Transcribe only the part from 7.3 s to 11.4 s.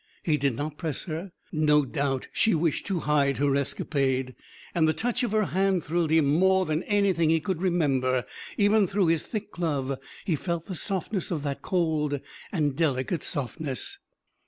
could remember; even through his thick glove he felt the softness